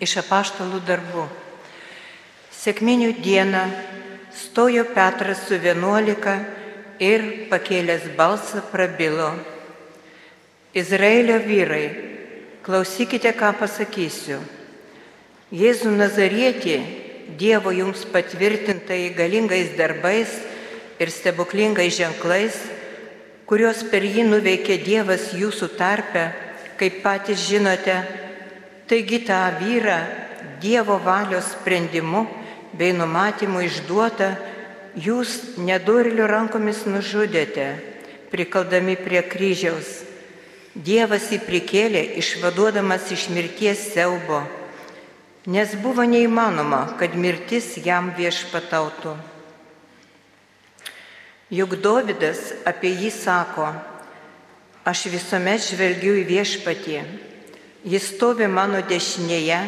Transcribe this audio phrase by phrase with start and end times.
[0.00, 1.26] Iš apaštalų darbų.
[2.56, 3.66] Sėkminių dieną
[4.32, 6.38] stojo Petras su vienuolika
[7.00, 9.34] ir pakėlęs balsą prabilo.
[10.72, 11.84] Izraelio vyrai,
[12.64, 14.38] klausykite, ką pasakysiu.
[15.52, 16.80] Jėzų Nazarietį,
[17.40, 20.32] Dievo jums patvirtintai galingais darbais
[20.98, 22.56] ir stebuklingais ženklais,
[23.46, 26.24] kuriuos per jį nuveikė Dievas jūsų tarpe,
[26.80, 28.00] kaip patys žinote,
[28.90, 29.98] taigi tą vyrą
[30.60, 32.26] Dievo valios sprendimu
[32.76, 34.34] bei numatymu išduotą
[34.98, 37.70] jūs nedorilių rankomis nužudėte,
[38.28, 40.02] prikaldami prie kryžiaus.
[40.74, 44.42] Dievas jį prikėlė, išvaduodamas iš mirties siaubo
[45.46, 49.14] nes buvo neįmanoma, kad mirtis jam viešpatautų.
[51.50, 53.70] Juk Dovydas apie jį sako,
[54.86, 57.00] aš visuomet žvelgiu į viešpatį,
[57.84, 59.60] jis stovi mano dešinėje,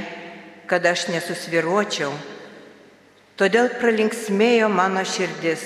[0.68, 2.12] kad aš nesusviruočiau.
[3.36, 5.62] Todėl pralinksmėjo mano širdis,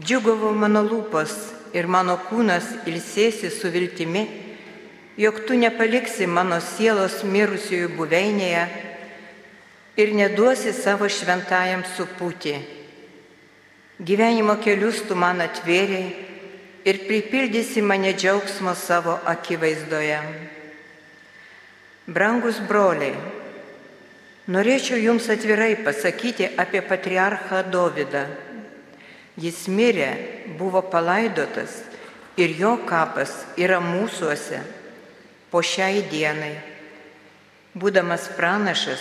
[0.00, 1.34] džiugavo mano lūpos
[1.76, 4.24] ir mano kūnas ilsėsi su viltimi,
[5.20, 8.64] jog tu nepaliksi mano sielos mirusiųjų buveinėje
[10.00, 12.56] ir neduosi savo šventajam supūti.
[14.02, 16.08] Gyvenimo kelius tu man atvėriai
[16.84, 20.18] ir pripildysi mane džiaugsmo savo akivaizdoje.
[22.04, 23.14] Brangus broliai,
[24.52, 28.26] norėčiau jums atvirai pasakyti apie patriarchą Dovydą.
[29.40, 30.10] Jis mirė,
[30.58, 31.80] buvo palaidotas
[32.36, 34.60] ir jo kapas yra mūsųse
[35.48, 36.52] po šiai dienai.
[37.72, 39.00] Būdamas pranašas,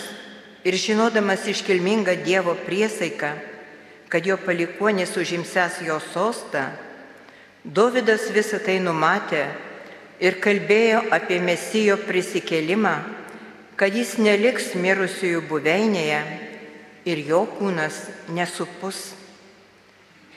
[0.63, 3.33] ir žinodamas iškilmingą Dievo priesaiką,
[4.07, 6.71] kad jo palikuonis užimsęs jo sostą,
[7.63, 9.45] Dovydas visą tai numatė
[10.23, 12.95] ir kalbėjo apie Mesijo prisikelimą,
[13.75, 16.21] kad jis neliks mirusiųjų buveinėje
[17.09, 17.99] ir jo kūnas
[18.31, 19.11] nesupus.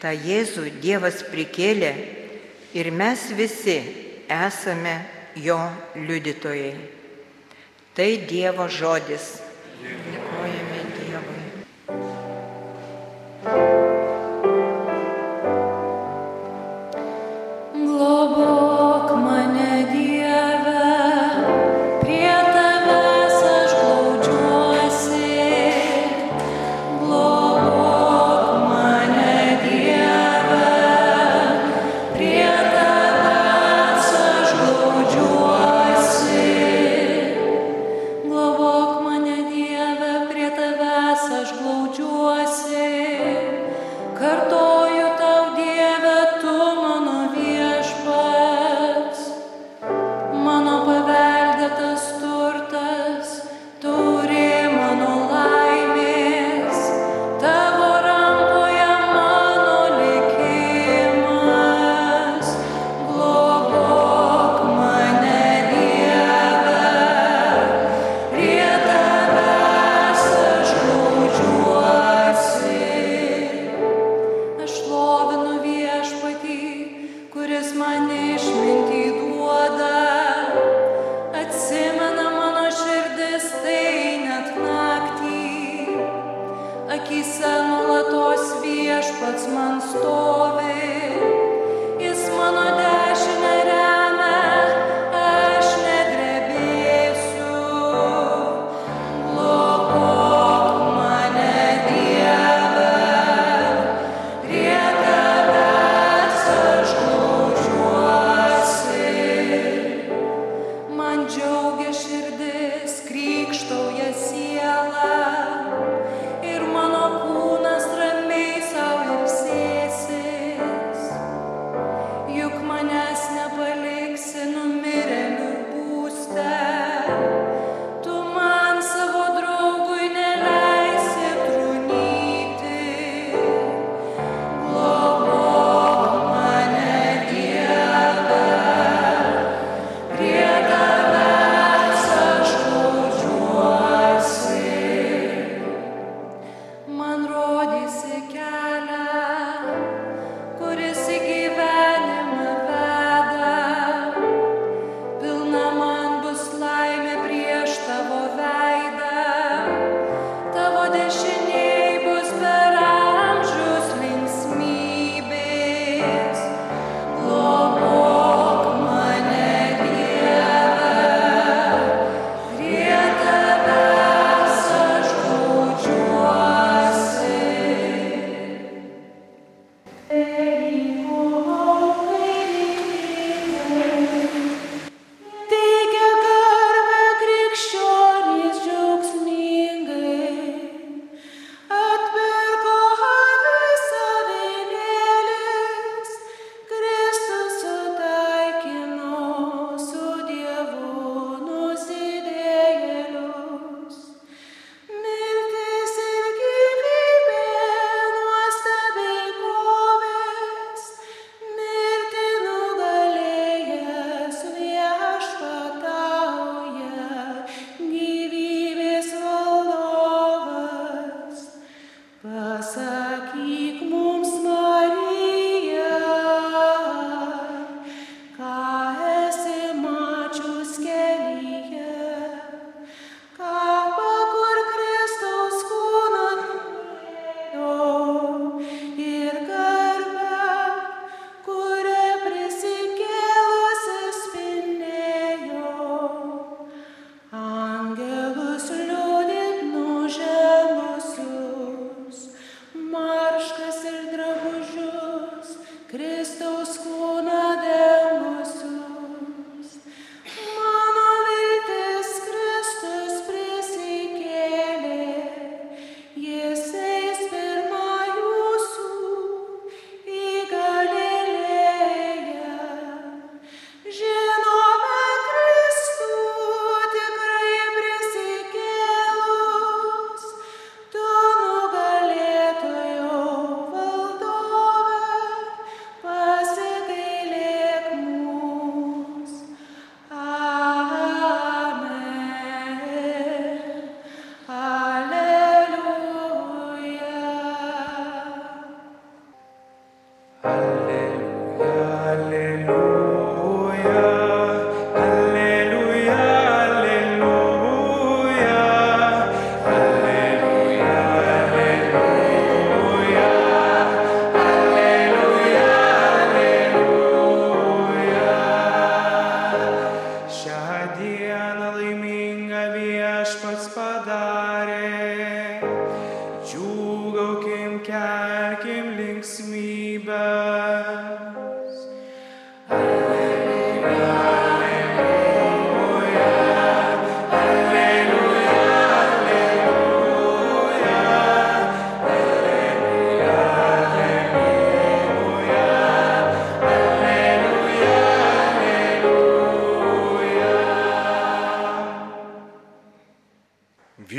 [0.03, 1.93] Ta Jėzų Dievas prikėlė
[2.77, 3.79] ir mes visi
[4.29, 4.99] esame
[5.41, 5.59] jo
[5.95, 6.75] liudytojai.
[7.97, 9.37] Tai Dievo žodis.
[9.81, 10.16] Dėkojame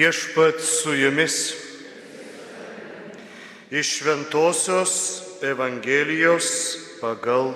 [0.07, 1.53] Viešpat su jumis
[3.71, 4.93] iš Šventojios
[5.41, 7.51] Evangelijos pagal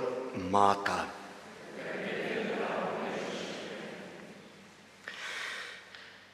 [0.51, 1.05] Matą.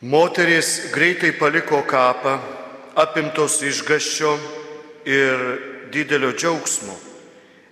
[0.02, 2.40] Moteris greitai paliko kapą,
[2.96, 4.34] apimtos išgaščio
[5.06, 5.48] ir
[5.94, 6.98] didelio džiaugsmo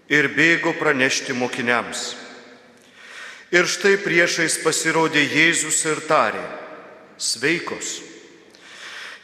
[0.09, 2.11] ir bėgo pranešti mokiniams.
[3.49, 6.45] Ir štai priešais pasirodė Jėzus ir tarė,
[7.17, 8.13] sveikos.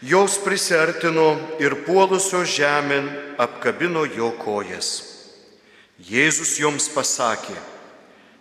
[0.01, 3.05] Jos prisertino ir puolusios žemėn
[3.37, 4.87] apkabino jo kojas.
[6.01, 7.53] Jėzus joms pasakė,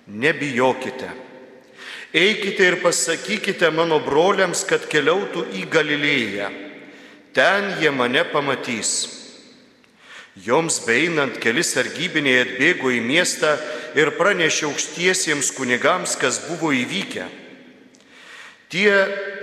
[0.09, 1.11] nebijokite.
[2.17, 6.49] Eikite ir pasakykite mano broliams, kad keliautų į Galilėją.
[7.37, 8.95] Ten jie mane pamatys.
[10.40, 13.52] Joms beinant keli sargybiniai atbėgo į miestą
[14.00, 17.29] ir pranešė aukštiesiems kunigams, kas buvo įvykę.
[18.73, 18.90] Tie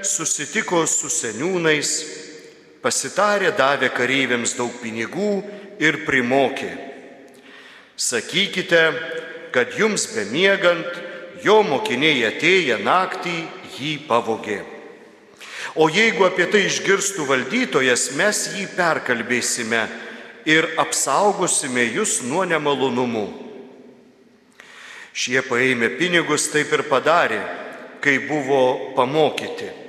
[0.06, 1.92] susitiko su seniūnais,
[2.84, 5.42] pasitarė, davė kareiviams daug pinigų
[5.82, 6.72] ir primokė.
[7.98, 8.84] Sakykite,
[9.52, 11.00] kad jums bemiegant,
[11.44, 13.38] jo mokiniai atėję naktį
[13.78, 14.62] jį pavogė.
[15.78, 19.84] O jeigu apie tai išgirstų valdytojas, mes jį perkalbėsime
[20.48, 23.28] ir apsaugosime jūs nuo nemalonumų.
[25.18, 27.42] Šie paėmė pinigus, taip ir padarė,
[28.02, 29.87] kai buvo pamokyti.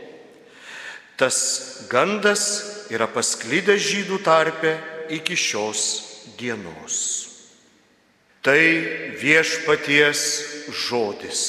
[1.19, 1.39] Tas
[1.91, 2.43] gandas
[2.95, 4.77] yra pasklydęs žydų tarpe
[5.11, 5.81] iki šios
[6.39, 6.99] dienos.
[8.47, 8.61] Tai
[9.19, 10.21] viešpaties
[10.87, 11.41] žodis.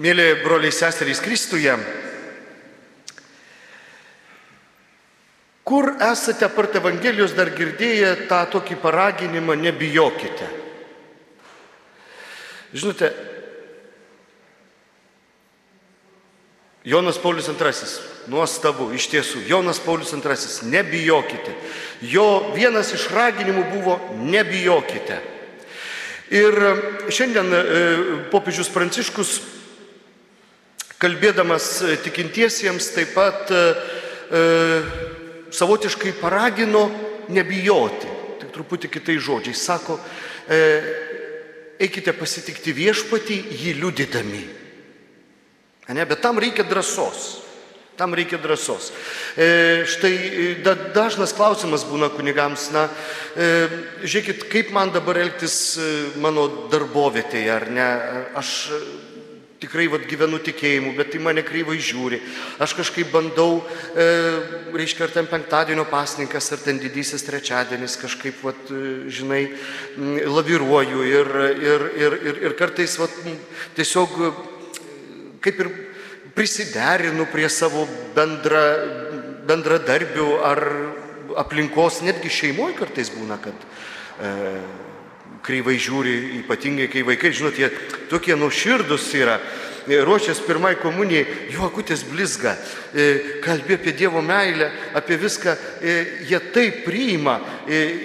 [0.00, 1.72] Mėly broliai seserys Kristuje,
[5.66, 10.46] kur esate apart Evangelijos dar girdėję tą tokį paraginimą nebijokite?
[12.70, 13.10] Žinote,
[16.84, 17.72] Jonas Paulius II,
[18.32, 21.52] nuostabu, iš tiesų, Jonas Paulius II, nebijokite.
[22.00, 25.18] Jo vienas iš raginimų buvo nebijokite.
[26.30, 26.56] Ir
[27.12, 27.64] šiandien e,
[28.32, 29.40] popiežius Pranciškus,
[31.02, 31.66] kalbėdamas
[32.04, 33.60] tikintiesiems, taip pat e,
[35.52, 36.86] savotiškai paragino
[37.34, 38.08] nebijoti,
[38.40, 39.66] tik truputį kitais žodžiais.
[39.68, 39.98] Sako,
[40.48, 40.62] e,
[41.82, 44.59] eikite pasitikti viešpatį jį liudydami.
[45.94, 47.40] Ne, bet tam reikia drąsos.
[47.96, 48.92] Tam reikia drąsos.
[49.36, 50.14] E, štai
[50.64, 52.86] da, dažnas klausimas būna kunigams, na,
[53.34, 53.48] e,
[54.06, 55.88] žiūrėkit, kaip man dabar elgtis e,
[56.22, 57.88] mano darbovietėje, ar ne?
[58.38, 58.52] Aš
[59.60, 62.22] tikrai vat, gyvenu tikėjimu, bet į mane kreivai žiūri.
[62.62, 63.58] Aš kažkaip bandau,
[63.92, 64.06] e,
[64.72, 68.70] reiškia, ar ten penktadienio pasninkas, ar ten didysis trečiadienis, kažkaip, vat,
[69.10, 69.42] žinai,
[70.30, 73.20] laviruoju ir, ir, ir, ir, ir kartais vat,
[73.76, 74.16] tiesiog
[75.40, 75.70] kaip ir
[76.36, 78.64] prisiderinu prie savo bendra,
[79.48, 80.62] bendradarbių ar
[81.40, 83.66] aplinkos, netgi šeimoje kartais būna, kad
[84.20, 84.30] e,
[85.46, 87.70] kreivai žiūri, ypatingai kai vaikai, žinot, jie
[88.10, 89.38] tokie nuširdus yra,
[89.86, 92.56] ruošiasi pirmai komunijai, jų akutės blizga,
[93.44, 95.54] kalbė apie Dievo meilę, apie viską,
[96.28, 97.38] jie taip priima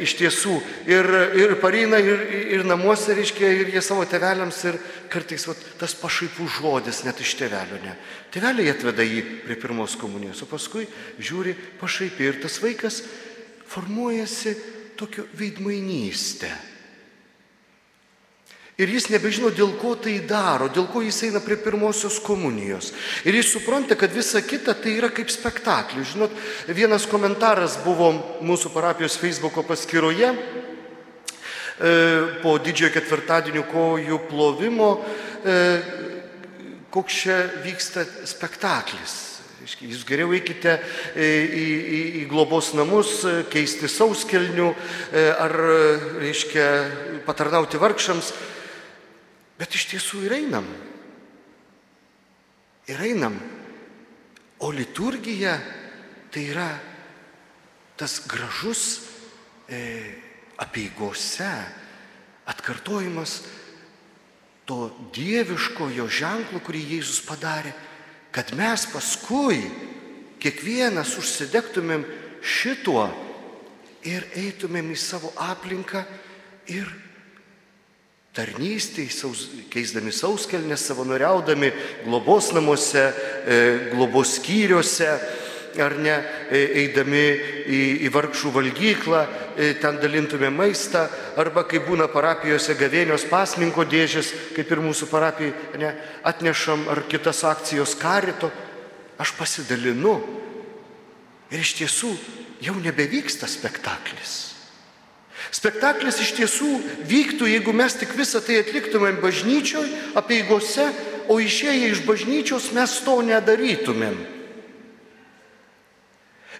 [0.05, 0.55] iš tiesų
[0.89, 2.21] ir, ir pareina ir,
[2.57, 4.79] ir namuose, reiškia, ir jie savo teveliams ir
[5.11, 7.95] kartais vat, tas pašaipų žodis net iš tevelio ne.
[8.33, 10.87] Teveliai atveda jį prie pirmos komunijos, o paskui
[11.19, 13.01] žiūri pašaipiai ir tas vaikas
[13.71, 14.55] formuojasi
[14.99, 16.53] tokio veidmainystė.
[18.75, 22.89] Ir jis nebežino, dėl ko tai daro, dėl ko jis eina prie pirmosios komunijos.
[23.23, 26.09] Ir jis supranta, kad visa kita tai yra kaip spektaklis.
[26.11, 26.33] Žinot,
[26.75, 28.11] vienas komentaras buvo
[28.43, 30.39] mūsų parapijos Facebook'o paskyroje e,
[32.41, 35.55] po didžiojo ketvirtadienio kojų plovimo, e,
[36.91, 39.21] koks čia vyksta spektaklis.
[39.65, 40.75] Jūs geriau eikite
[41.15, 41.29] į,
[41.63, 44.67] į, į globos namus, keisti sauskelnių
[45.41, 45.55] ar,
[46.21, 46.67] reiškia,
[47.25, 48.33] patarnauti vargšams.
[49.59, 50.67] Bet iš tiesų ir einam.
[52.91, 53.37] Ir einam.
[54.59, 55.55] O liturgija
[56.31, 56.69] tai yra
[57.95, 58.83] tas gražus
[59.71, 59.79] e,
[60.59, 61.51] apieigose
[62.45, 63.39] atkartojimas
[64.65, 67.71] to dieviškojo ženklo, kurį Jėzus padarė,
[68.33, 69.61] kad mes paskui
[70.41, 72.03] kiekvienas užsidegtumėm
[72.41, 73.05] šituo
[74.05, 76.03] ir eitumėm į savo aplinką
[76.69, 76.89] ir
[78.35, 79.09] tarnystėj,
[79.71, 81.71] keisdami sauskelnes, savanoriaudami
[82.03, 83.07] globos namuose,
[83.47, 83.57] e,
[83.93, 85.09] globos skyriuose,
[85.81, 86.15] ar ne,
[86.51, 87.23] e, eidami
[87.67, 89.21] į, į vargšų valgyklą,
[89.55, 91.05] e, ten dalintume maistą,
[91.39, 97.43] arba kai būna parapijose gavėnios pasninko dėžės, kaip ir mūsų parapijai, ne, atnešam ar kitas
[97.47, 98.51] akcijos karito,
[99.19, 100.17] aš pasidalinu.
[101.51, 102.11] Ir iš tiesų
[102.63, 104.54] jau nebevyksta spektaklis.
[105.53, 106.71] Spektaklis iš tiesų
[107.09, 110.87] vyktų, jeigu mes tik visą tai atliktumėm bažnyčioje, apieigose,
[111.29, 114.17] o išėję iš bažnyčios mes to nedarytumėm.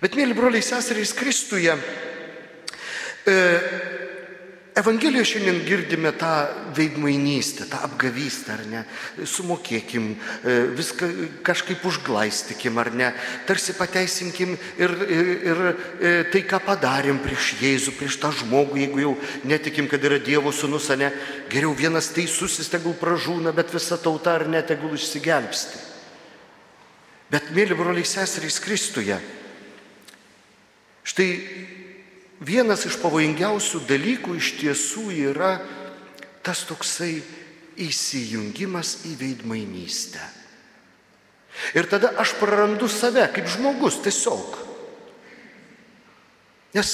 [0.01, 1.74] Bet, mėly broliai seserys Kristuje,
[3.25, 3.36] e,
[4.75, 6.29] Evangelijoje šiandien girdime tą
[6.75, 8.82] veidmainystę, tą apgavystę, ar ne?
[9.24, 10.10] Sumokėkim,
[10.44, 11.08] e, viską
[11.48, 13.13] kažkaip užglaistikim, ar ne?
[13.48, 19.00] Tarsi pateisinkim ir, ir, ir e, tai, ką padarėm prieš Jėzų, prieš tą žmogų, jeigu
[19.00, 19.13] jau
[19.48, 21.12] netikim, kad yra Dievo sūnus, ar ne?
[21.48, 25.79] Geriau vienas teisusis tegul pražūna, bet visa tauta ar ne tegul išsigelbsti.
[27.32, 29.22] Bet, mėly broliai seserys Kristuje,
[31.08, 31.32] štai
[32.44, 35.58] vienas iš pavojingiausių dalykų iš tiesų yra
[36.46, 37.20] tas toksai
[37.82, 40.24] įsijungimas į veidmainystę.
[41.75, 44.60] Ir tada aš prarandu save kaip žmogus tiesiog.
[46.75, 46.89] Nes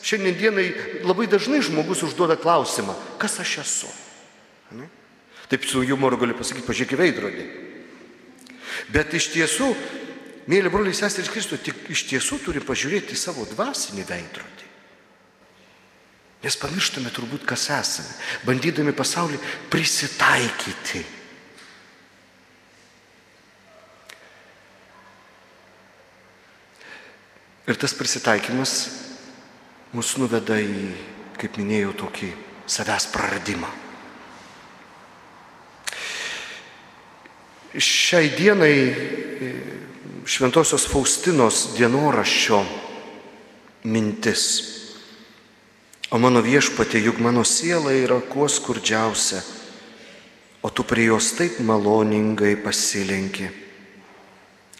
[0.00, 0.66] šiandien dienai
[1.04, 3.90] labai dažnai žmogus užduoda klausimą, kas aš esu.
[4.72, 4.88] Ne?
[5.52, 7.44] Taip su jumoru galiu pasakyti, pažiūrėk į veidrodį.
[8.94, 9.68] Bet iš tiesų,
[10.48, 14.69] mėly broliai seserys Kristų, tik iš tiesų turi pažiūrėti į savo dvasinį veidrodį.
[16.40, 18.14] Nes pamirštame turbūt, kas esame,
[18.48, 19.36] bandydami pasaulį
[19.72, 21.02] prisitaikyti.
[27.68, 28.72] Ir tas prisitaikymas
[29.92, 30.88] mus nuveda į,
[31.38, 32.32] kaip minėjau, tokį
[32.70, 33.68] savęs praradimą.
[37.70, 39.52] Šiai dienai e,
[40.26, 42.64] Šventojios Faustinos dienoraščio
[43.92, 44.79] mintis.
[46.10, 49.44] O mano viešpatė, juk mano siela yra kuo skurdžiausia,
[50.62, 53.46] o tu prie jos taip maloningai pasilenki.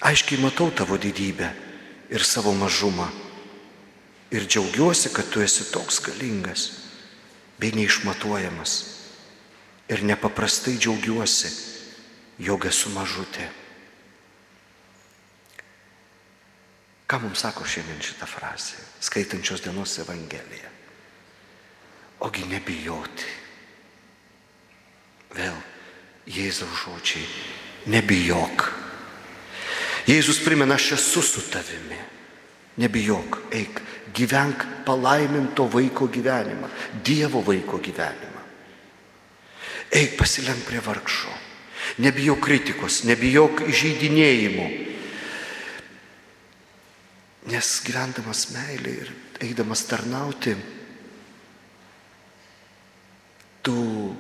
[0.03, 1.53] Aiškiai matau tavo didybę
[2.11, 3.07] ir savo mažumą.
[4.35, 6.67] Ir džiaugiuosi, kad tu esi toks galingas
[7.63, 8.75] bei neišmatuojamas.
[9.91, 11.51] Ir nepaprastai džiaugiuosi,
[12.43, 13.47] jog esu mažutė.
[17.11, 20.80] Ką mums sako šiandien šitą frazę, skaitančios dienos Evangeliją?
[22.21, 23.29] Ogi nebijoti.
[25.37, 25.57] Vėl
[26.31, 27.27] Jėzaus žodžiai,
[27.91, 28.67] nebijok.
[30.11, 31.99] Jėzus primena, aš esu su tavimi.
[32.81, 33.81] Nebijok, eik,
[34.17, 36.71] gyvenk palaiminto vaiko gyvenimą,
[37.05, 38.45] Dievo vaiko gyvenimą.
[39.91, 41.33] Eik pasilenk prie vargšo.
[42.05, 44.67] Nebijok kritikos, nebijok įžeidinėjimų.
[47.51, 49.11] Nes gyvendamas meilė ir
[49.43, 50.55] eidamas tarnauti,
[53.63, 54.17] tu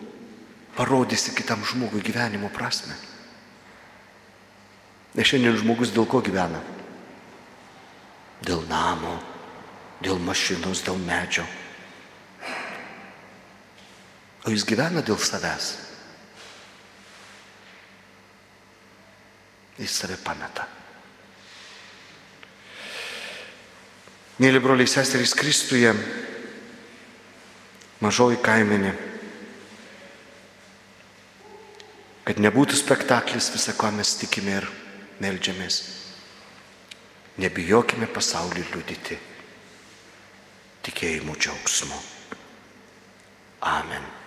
[0.77, 2.95] parodysi kitam žmogui gyvenimo prasme.
[5.15, 6.61] Nes šiandien žmogus dėl ko gyvena?
[8.47, 9.19] Dėl namo,
[10.01, 11.45] dėl mašinos, dėl medžio.
[14.47, 15.75] O jis gyvena dėl savęs.
[19.81, 20.69] Jis save pameta.
[24.41, 25.91] Mėly broliai seserys Kristuje,
[28.01, 28.95] mažoji kaimenė,
[32.31, 34.67] kad nebūtų spektaklis visą, ko mes tikime ir
[35.19, 35.81] melžiamės.
[37.43, 39.19] Nebijokime pasaulį liudyti
[40.87, 41.99] tikėjimų džiaugsmu.
[43.67, 44.20] Amen.